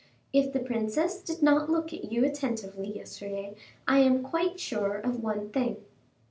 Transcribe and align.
If 0.33 0.51
the 0.51 0.59
princess 0.59 1.21
did 1.21 1.43
not 1.43 1.69
look 1.69 1.93
at 1.93 2.11
you 2.11 2.25
attentively 2.25 2.87
yesterday, 2.95 3.55
I 3.87 3.99
am 3.99 4.23
quite 4.23 4.59
sure 4.59 4.95
of 4.95 5.21
one 5.21 5.51
thing." 5.51 5.77